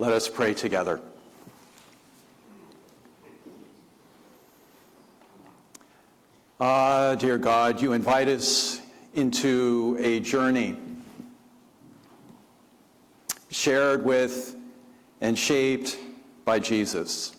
[0.00, 0.98] Let us pray together.
[6.58, 8.80] Ah, dear God, you invite us
[9.12, 10.78] into a journey
[13.50, 14.56] shared with
[15.20, 15.98] and shaped
[16.46, 17.36] by Jesus.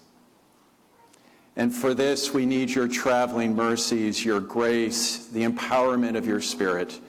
[1.55, 6.99] And for this, we need your traveling mercies, your grace, the empowerment of your Spirit.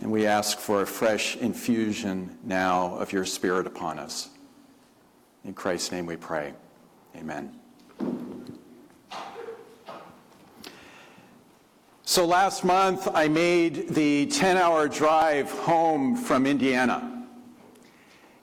[0.00, 4.30] And we ask for a fresh infusion now of your Spirit upon us.
[5.44, 6.54] In Christ's name we pray.
[7.16, 7.54] Amen.
[12.04, 17.26] So last month, I made the 10 hour drive home from Indiana.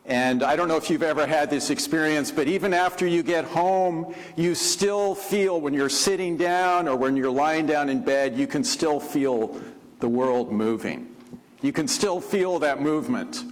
[0.05, 3.43] And I don't know if you've ever had this experience, but even after you get
[3.43, 8.37] home, you still feel when you're sitting down or when you're lying down in bed,
[8.37, 9.59] you can still feel
[9.99, 11.16] the world moving.
[11.61, 13.43] You can still feel that movement.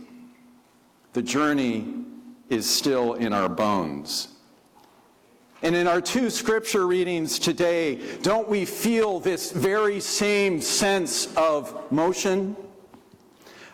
[1.13, 1.93] The journey
[2.49, 4.27] is still in our bones.
[5.63, 11.91] And in our two scripture readings today, don't we feel this very same sense of
[11.91, 12.55] motion?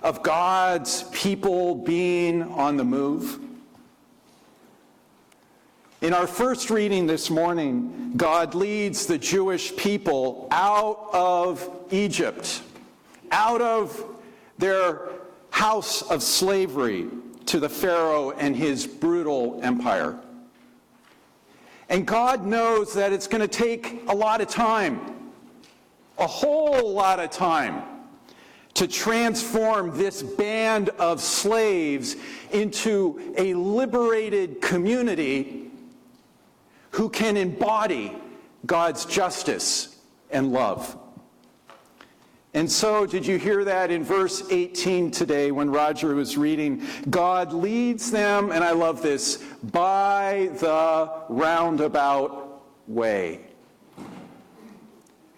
[0.02, 3.40] Of God's people being on the move?
[6.00, 12.62] In our first reading this morning, God leads the Jewish people out of Egypt,
[13.32, 14.04] out of
[14.62, 15.10] their
[15.50, 17.10] house of slavery
[17.48, 20.18] to the Pharaoh and his brutal empire.
[21.90, 25.32] And God knows that it's going to take a lot of time,
[26.18, 27.84] a whole lot of time,
[28.76, 32.16] to transform this band of slaves
[32.52, 35.72] into a liberated community
[36.92, 38.16] who can embody
[38.66, 39.98] God's justice
[40.30, 41.01] and love.
[42.54, 46.86] And so, did you hear that in verse 18 today when Roger was reading?
[47.10, 49.38] God leads them, and I love this,
[49.72, 53.40] by the roundabout way.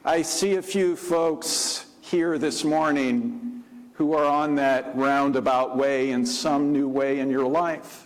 [0.04, 6.26] I see a few folks here this morning who are on that roundabout way in
[6.26, 8.03] some new way in your life.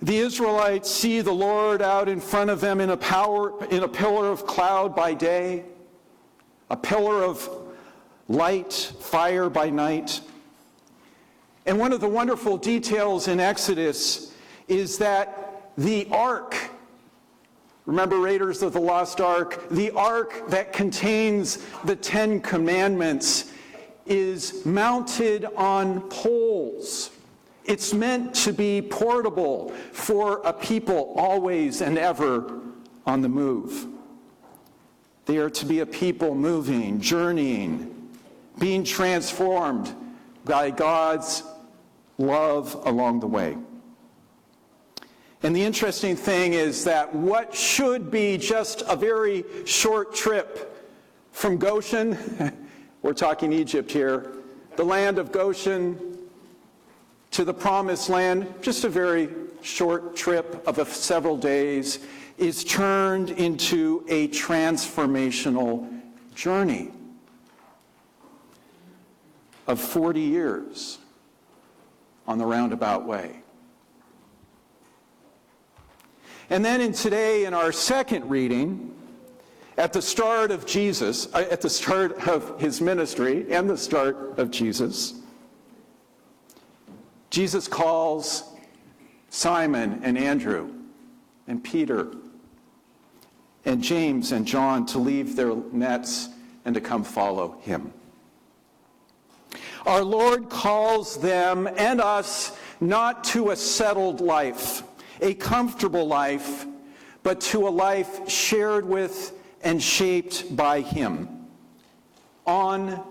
[0.00, 3.88] The Israelites see the Lord out in front of them in a power in a
[3.88, 5.64] pillar of cloud by day,
[6.70, 7.48] a pillar of
[8.28, 10.20] light, fire by night.
[11.66, 14.32] And one of the wonderful details in Exodus
[14.68, 16.56] is that the ark
[17.88, 19.66] Remember Raiders of the Lost Ark?
[19.70, 23.50] The ark that contains the Ten Commandments
[24.04, 27.08] is mounted on poles.
[27.68, 32.60] It's meant to be portable for a people always and ever
[33.04, 33.86] on the move.
[35.26, 37.94] They are to be a people moving, journeying,
[38.58, 39.94] being transformed
[40.46, 41.42] by God's
[42.16, 43.58] love along the way.
[45.42, 50.74] And the interesting thing is that what should be just a very short trip
[51.32, 52.16] from Goshen,
[53.02, 54.32] we're talking Egypt here,
[54.76, 56.07] the land of Goshen,
[57.38, 59.28] to the promised land, just a very
[59.62, 62.00] short trip of several days,
[62.36, 65.88] is turned into a transformational
[66.34, 66.90] journey
[69.68, 70.98] of 40 years
[72.26, 73.36] on the roundabout way.
[76.50, 78.92] And then in today, in our second reading,
[79.76, 84.40] at the start of Jesus, uh, at the start of his ministry and the start
[84.40, 85.17] of Jesus,
[87.30, 88.44] Jesus calls
[89.30, 90.72] Simon and Andrew
[91.46, 92.08] and Peter
[93.64, 96.28] and James and John to leave their nets
[96.64, 97.92] and to come follow him.
[99.86, 104.82] Our Lord calls them and us not to a settled life,
[105.20, 106.66] a comfortable life,
[107.22, 111.46] but to a life shared with and shaped by Him.
[112.46, 113.02] On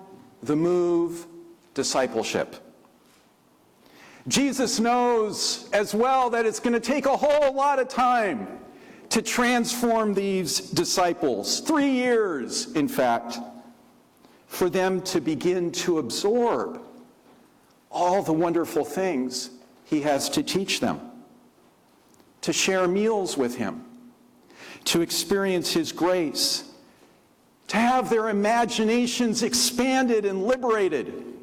[0.41, 1.25] the move
[1.73, 2.55] discipleship.
[4.27, 8.47] Jesus knows as well that it's going to take a whole lot of time
[9.09, 11.61] to transform these disciples.
[11.61, 13.37] Three years, in fact,
[14.47, 16.81] for them to begin to absorb
[17.89, 19.49] all the wonderful things
[19.85, 20.99] he has to teach them,
[22.41, 23.85] to share meals with him,
[24.85, 26.69] to experience his grace,
[27.69, 31.36] to have their imaginations expanded and liberated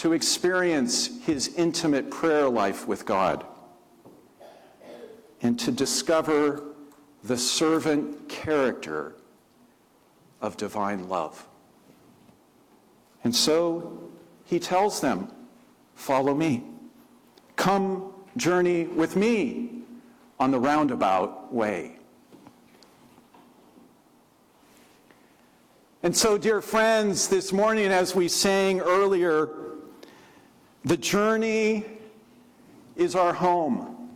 [0.00, 3.44] to experience his intimate prayer life with God
[5.42, 6.62] and to discover
[7.22, 9.14] the servant character
[10.40, 11.46] of divine love.
[13.24, 14.10] And so
[14.46, 15.30] he tells them,
[15.94, 16.64] Follow me.
[17.56, 19.82] Come journey with me
[20.38, 21.98] on the roundabout way.
[26.02, 29.69] And so, dear friends, this morning, as we sang earlier,
[30.84, 31.84] the journey
[32.96, 34.10] is our home.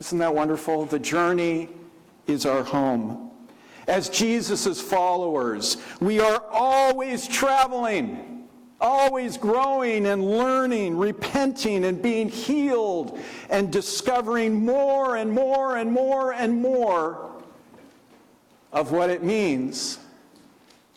[0.00, 0.84] Isn't that wonderful?
[0.86, 1.68] The journey
[2.26, 3.30] is our home.
[3.86, 8.48] As Jesus' followers, we are always traveling,
[8.80, 13.18] always growing and learning, repenting and being healed,
[13.50, 17.30] and discovering more and more and more and more
[18.72, 19.98] of what it means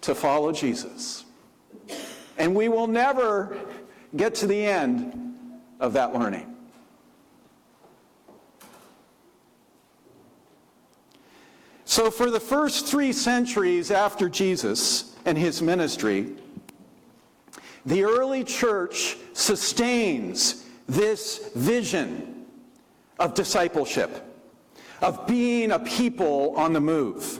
[0.01, 1.25] to follow Jesus.
[2.37, 3.57] And we will never
[4.15, 5.35] get to the end
[5.79, 6.55] of that learning.
[11.85, 16.35] So, for the first three centuries after Jesus and his ministry,
[17.85, 22.45] the early church sustains this vision
[23.19, 24.23] of discipleship,
[25.01, 27.39] of being a people on the move.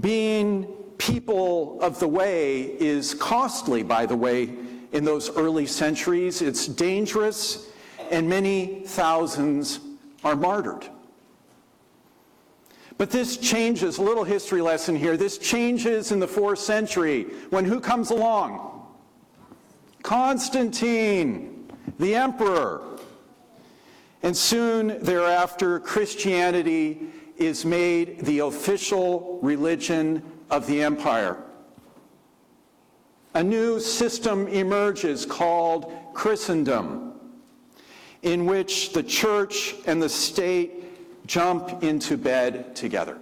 [0.00, 0.64] Being
[0.98, 4.46] people of the way is costly, by the way,
[4.94, 6.40] in those early centuries.
[6.40, 7.68] It's dangerous,
[8.10, 9.80] and many thousands
[10.22, 10.86] are martyred.
[12.96, 15.16] But this changes, a little history lesson here.
[15.16, 18.86] This changes in the fourth century when who comes along?
[20.04, 21.68] Constantine,
[21.98, 22.82] the emperor.
[24.22, 31.42] And soon thereafter, Christianity is made the official religion of the empire.
[33.34, 37.14] A new system emerges called Christendom,
[38.22, 43.18] in which the church and the state jump into bed together.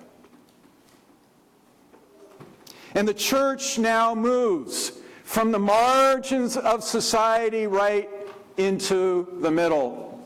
[2.95, 4.93] And the church now moves
[5.25, 8.09] from the margins of society right
[8.59, 10.21] into the middle.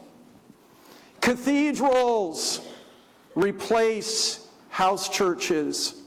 [1.21, 2.61] Cathedrals
[3.37, 6.03] replace house churches.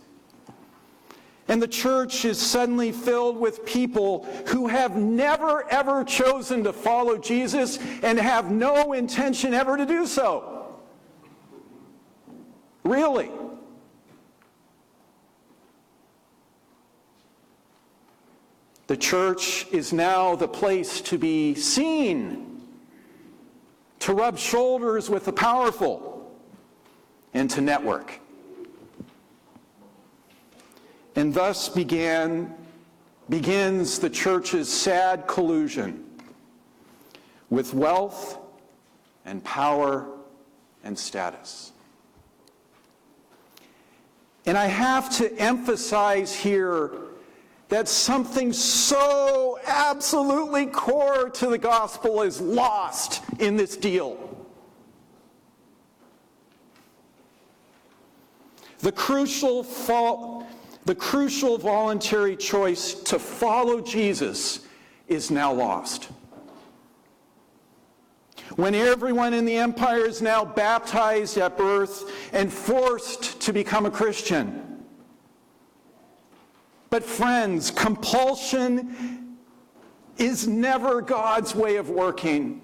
[1.49, 7.17] And the church is suddenly filled with people who have never, ever chosen to follow
[7.17, 10.77] Jesus and have no intention ever to do so.
[12.83, 13.31] Really.
[18.85, 22.61] The church is now the place to be seen,
[23.99, 26.31] to rub shoulders with the powerful,
[27.33, 28.19] and to network.
[31.19, 32.55] And thus began,
[33.27, 36.05] begins the church's sad collusion
[37.49, 38.37] with wealth
[39.25, 40.07] and power
[40.85, 41.73] and status.
[44.45, 46.93] And I have to emphasize here
[47.67, 54.17] that something so absolutely core to the gospel is lost in this deal.
[58.79, 60.38] The crucial fault
[60.89, 64.61] the crucial voluntary choice to follow Jesus
[65.07, 66.05] is now lost.
[68.55, 73.91] When everyone in the empire is now baptized at birth and forced to become a
[73.91, 74.83] Christian.
[76.89, 79.37] But, friends, compulsion
[80.17, 82.63] is never God's way of working.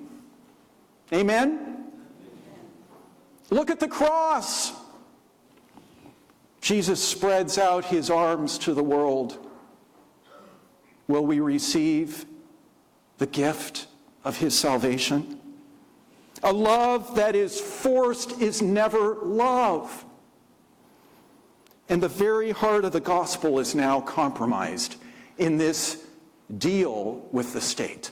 [1.14, 1.92] Amen?
[3.52, 4.72] Look at the cross.
[6.66, 9.38] Jesus spreads out his arms to the world.
[11.08, 12.26] Will we receive
[13.20, 13.86] the gift
[14.24, 15.40] of his salvation?
[16.42, 20.06] A love that is forced is never love.
[21.88, 24.96] And the very heart of the gospel is now compromised
[25.38, 26.04] in this
[26.58, 28.10] deal with the state.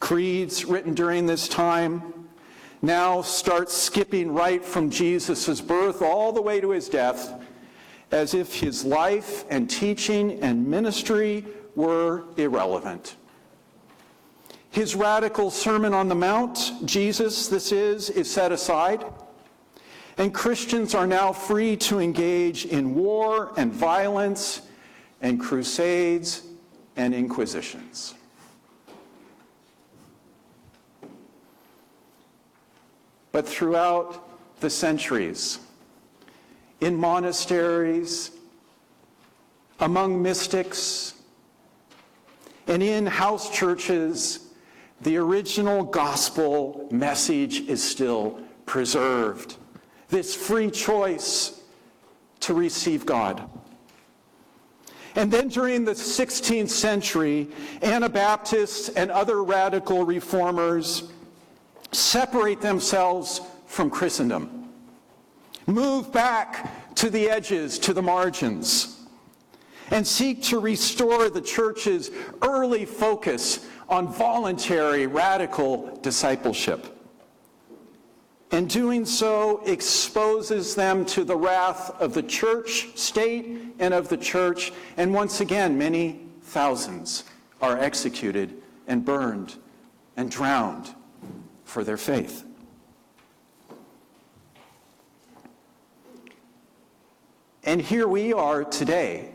[0.00, 2.21] Creeds written during this time
[2.82, 7.32] now starts skipping right from Jesus' birth all the way to his death,
[8.10, 11.44] as if his life and teaching and ministry
[11.76, 13.16] were irrelevant.
[14.70, 19.04] His radical Sermon on the Mount, Jesus, this is, is set aside.
[20.18, 24.62] And Christians are now free to engage in war and violence
[25.20, 26.42] and crusades
[26.96, 28.14] and inquisitions.
[33.32, 34.28] But throughout
[34.60, 35.58] the centuries,
[36.80, 38.30] in monasteries,
[39.80, 41.14] among mystics,
[42.66, 44.50] and in house churches,
[45.00, 49.56] the original gospel message is still preserved.
[50.08, 51.60] This free choice
[52.40, 53.48] to receive God.
[55.14, 57.48] And then during the 16th century,
[57.82, 61.12] Anabaptists and other radical reformers
[61.92, 64.68] separate themselves from Christendom,
[65.66, 69.00] move back to the edges, to the margins,
[69.90, 72.10] and seek to restore the church's
[72.42, 76.98] early focus on voluntary radical discipleship.
[78.50, 84.16] And doing so exposes them to the wrath of the church, state, and of the
[84.16, 84.72] church.
[84.98, 87.24] And once again, many thousands
[87.62, 89.56] are executed and burned
[90.16, 90.94] and drowned
[91.72, 92.44] for their faith.
[97.64, 99.30] And here we are today,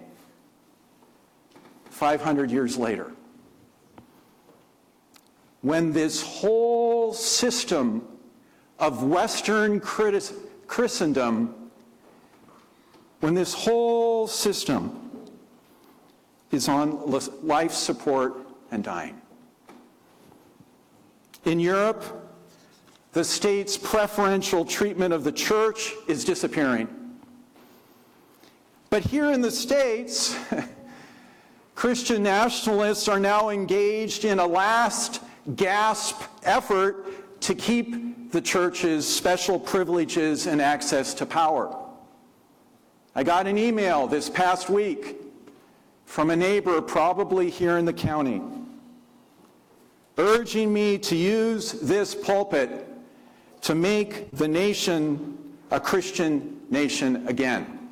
[1.90, 3.12] 500 years later,
[5.62, 8.08] when this whole system
[8.78, 11.72] of Western Christendom,
[13.20, 15.28] when this whole system
[16.52, 17.02] is on
[17.42, 18.36] life support
[18.70, 19.20] and dying.
[21.46, 22.27] In Europe,
[23.18, 26.88] the state's preferential treatment of the church is disappearing.
[28.92, 30.38] But here in the States,
[31.74, 35.24] Christian nationalists are now engaged in a last
[35.56, 41.76] gasp effort to keep the church's special privileges and access to power.
[43.16, 45.16] I got an email this past week
[46.06, 48.44] from a neighbor, probably here in the county,
[50.20, 52.87] urging me to use this pulpit
[53.68, 55.38] to make the nation
[55.72, 57.90] a Christian nation again.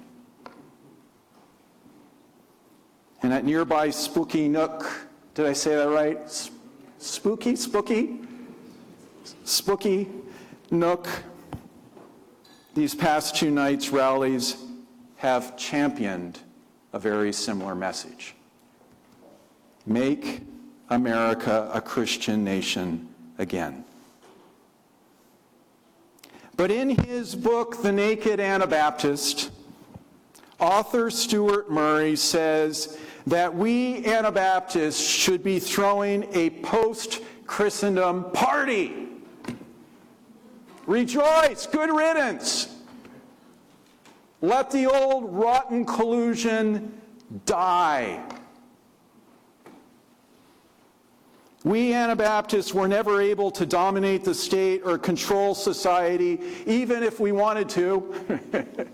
[3.21, 4.89] And at nearby Spooky Nook,
[5.33, 6.17] did I say that right?
[6.97, 8.21] Spooky, Spooky?
[9.43, 10.07] Spooky
[10.71, 11.09] Nook.
[12.73, 14.55] These past two nights' rallies
[15.17, 16.39] have championed
[16.93, 18.33] a very similar message.
[19.85, 20.41] Make
[20.89, 23.84] America a Christian nation again.
[26.57, 29.51] But in his book, The Naked Anabaptist,
[30.59, 32.97] author Stuart Murray says
[33.27, 39.09] that we Anabaptists should be throwing a post Christendom party.
[40.87, 42.73] Rejoice, good riddance.
[44.41, 47.01] Let the old rotten collusion
[47.45, 48.23] die.
[51.65, 57.31] We Anabaptists were never able to dominate the state or control society, even if we
[57.31, 58.47] wanted to.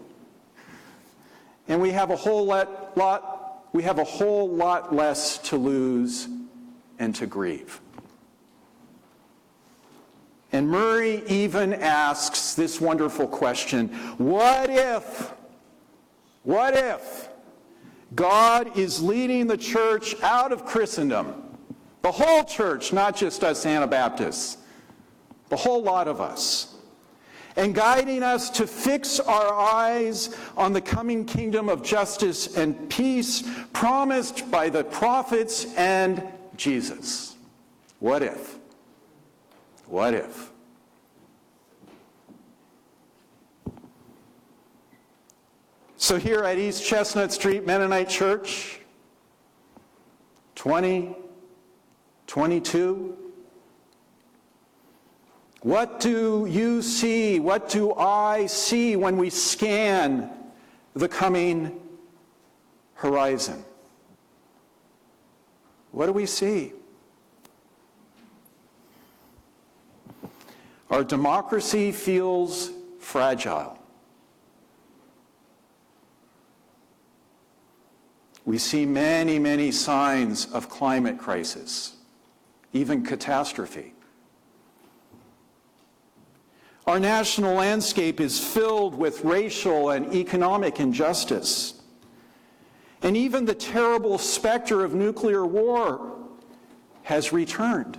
[1.67, 6.29] and we have a whole lot, lot we have a whole lot less to lose
[6.97, 7.81] and to grieve.
[10.53, 15.33] And Murray even asks this wonderful question What if,
[16.43, 17.27] what if
[18.15, 21.50] God is leading the church out of Christendom?
[22.01, 24.57] The whole church, not just us Anabaptists,
[25.49, 26.71] the whole lot of us
[27.55, 33.43] and guiding us to fix our eyes on the coming kingdom of justice and peace
[33.73, 36.23] promised by the prophets and
[36.55, 37.35] Jesus.
[37.99, 38.57] What if?
[39.87, 40.49] What if?
[45.97, 48.79] So, here at East Chestnut Street Mennonite Church,
[52.31, 53.17] 2022,
[55.63, 57.41] what do you see?
[57.41, 60.29] What do I see when we scan
[60.93, 61.77] the coming
[62.93, 63.65] horizon?
[65.91, 66.71] What do we see?
[70.89, 73.77] Our democracy feels fragile.
[78.45, 81.97] We see many, many signs of climate crisis,
[82.73, 83.93] even catastrophe.
[86.87, 91.75] Our national landscape is filled with racial and economic injustice.
[93.03, 96.17] And even the terrible specter of nuclear war
[97.03, 97.97] has returned.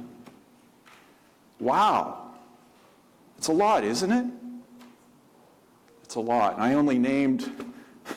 [1.59, 2.33] Wow.
[3.38, 4.26] It's a lot, isn't it?
[6.02, 6.59] It's a lot.
[6.59, 7.50] I only named,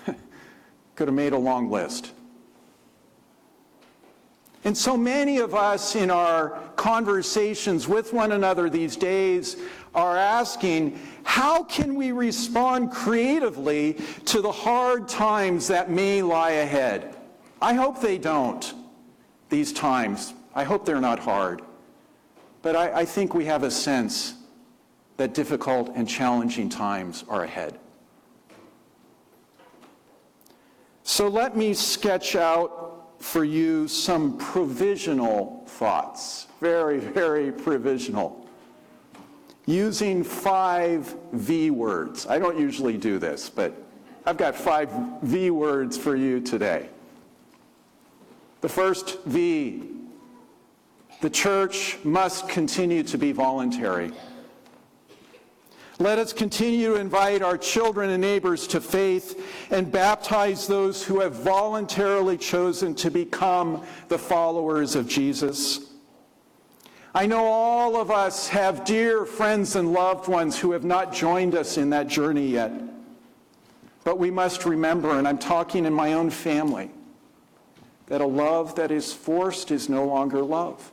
[0.95, 2.11] could have made a long list.
[4.65, 9.57] And so many of us in our conversations with one another these days
[9.93, 13.93] are asking, how can we respond creatively
[14.25, 17.15] to the hard times that may lie ahead?
[17.61, 18.73] I hope they don't,
[19.49, 20.33] these times.
[20.55, 21.61] I hope they're not hard.
[22.63, 24.33] But I, I think we have a sense
[25.17, 27.77] that difficult and challenging times are ahead.
[31.03, 32.84] So let me sketch out
[33.19, 36.47] for you some provisional thoughts.
[36.59, 38.47] Very, very provisional.
[39.65, 42.27] Using five V words.
[42.27, 43.73] I don't usually do this, but
[44.25, 44.89] I've got five
[45.23, 46.89] V words for you today.
[48.61, 49.95] The first V
[51.21, 54.11] the church must continue to be voluntary.
[55.97, 61.21] Let us continue to invite our children and neighbors to faith and baptize those who
[61.21, 65.91] have voluntarily chosen to become the followers of Jesus.
[67.13, 71.55] I know all of us have dear friends and loved ones who have not joined
[71.55, 72.73] us in that journey yet.
[74.03, 76.91] But we must remember, and I'm talking in my own family,
[78.07, 80.91] that a love that is forced is no longer love.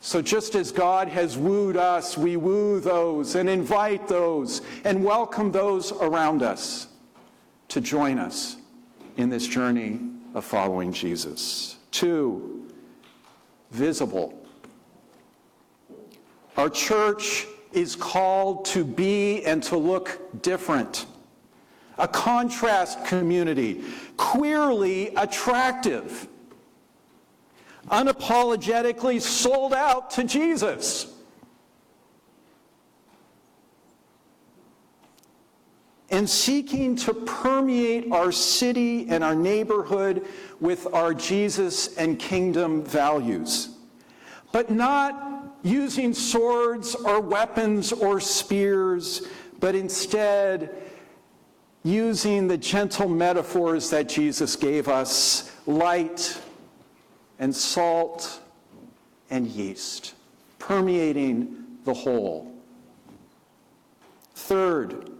[0.00, 5.50] So just as God has wooed us, we woo those and invite those and welcome
[5.50, 6.88] those around us
[7.68, 8.56] to join us
[9.16, 10.00] in this journey
[10.34, 11.76] of following Jesus.
[11.90, 12.68] Two,
[13.70, 14.46] visible.
[16.56, 21.06] Our church is called to be and to look different.
[21.98, 23.82] A contrast community,
[24.16, 26.28] queerly attractive
[27.88, 31.12] unapologetically sold out to Jesus.
[36.10, 40.26] And seeking to permeate our city and our neighborhood
[40.60, 43.70] with our Jesus and kingdom values,
[44.52, 49.26] but not using swords or weapons or spears,
[49.58, 50.76] but instead
[51.82, 56.40] using the gentle metaphors that Jesus gave us light,
[57.38, 58.40] and salt
[59.30, 60.14] and yeast,
[60.58, 62.52] permeating the whole.
[64.34, 65.10] Third,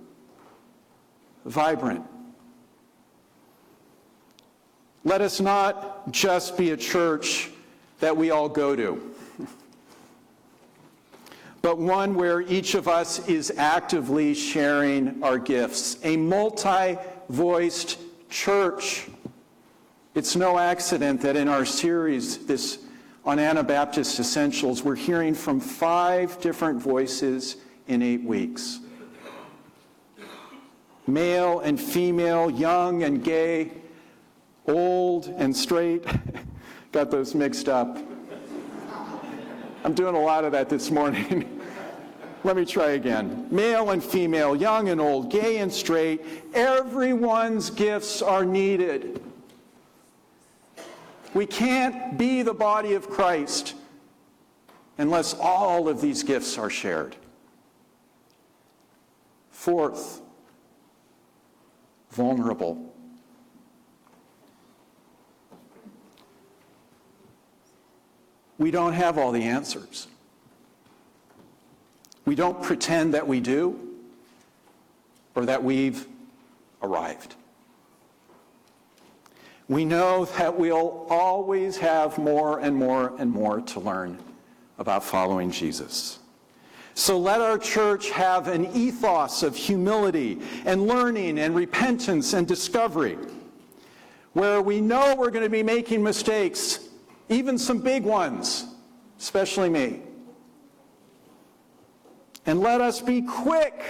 [1.45, 2.05] vibrant.
[5.05, 7.51] Let us not just be a church
[8.01, 9.15] that we all go to,
[11.63, 16.97] but one where each of us is actively sharing our gifts, a multi
[17.29, 19.09] voiced church
[20.17, 22.79] it's no accident that in our series this
[23.27, 28.81] on Anabaptist Essentials, we're hearing from five different voices in eight weeks.
[31.07, 33.73] Male and female, young and gay,
[34.67, 36.07] old and straight.
[36.93, 37.99] Got those mixed up.
[39.85, 41.61] I'm doing a lot of that this morning.
[42.43, 43.49] Let me try again.
[43.51, 46.25] Male and female, young and old, gay and straight,
[46.55, 49.21] everyone's gifts are needed.
[51.37, 53.75] We can't be the body of Christ
[54.97, 57.15] unless all of these gifts are shared.
[59.51, 60.23] Fourth,
[62.09, 62.91] vulnerable.
[68.57, 70.09] We don't have all the answers.
[72.25, 73.79] We don't pretend that we do
[75.35, 76.07] or that we've
[76.83, 77.35] arrived
[79.69, 84.19] we know that we'll always have more and more and more to learn
[84.79, 86.21] about following Jesus.
[86.95, 93.19] So let our church have an ethos of humility and learning and repentance and discovery,
[94.33, 96.89] where we know we're going to be making mistakes,
[97.29, 98.67] even some big ones,
[99.19, 100.01] especially me.
[102.47, 103.83] And let us be quick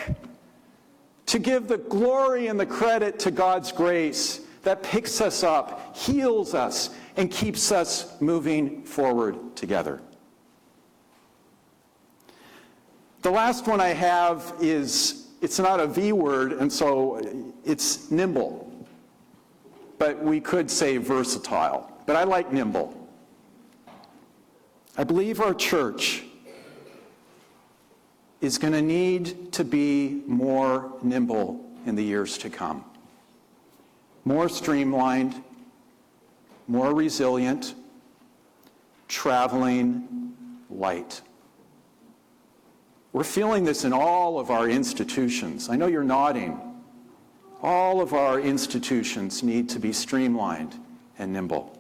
[1.26, 6.52] to give the glory and the credit to God's grace that picks us up, heals
[6.52, 10.00] us, and keeps us moving forward together.
[13.22, 18.68] The last one I have is it's not a V word, and so it's nimble.
[19.98, 21.88] But we could say versatile.
[22.05, 23.09] But I like nimble.
[24.98, 26.24] I believe our church
[28.40, 32.85] is going to need to be more nimble in the years to come
[34.26, 35.40] more streamlined,
[36.66, 37.76] more resilient,
[39.06, 40.34] traveling
[40.68, 41.22] light.
[43.12, 45.70] We're feeling this in all of our institutions.
[45.70, 46.60] I know you're nodding.
[47.62, 50.74] All of our institutions need to be streamlined
[51.20, 51.78] and nimble.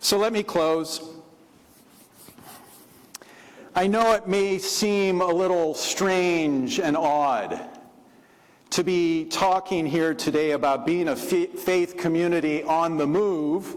[0.00, 1.08] So let me close.
[3.76, 7.77] I know it may seem a little strange and odd
[8.78, 13.76] to be talking here today about being a faith community on the move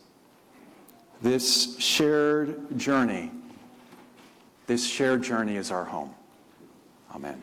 [1.22, 3.32] This shared journey,
[4.68, 6.14] this shared journey is our home.
[7.14, 7.42] Amen.